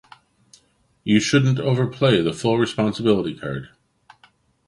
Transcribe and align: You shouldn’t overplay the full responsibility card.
You 1.03 1.19
shouldn’t 1.19 1.59
overplay 1.59 2.21
the 2.23 2.33
full 2.33 2.57
responsibility 2.57 3.35
card. 3.35 3.69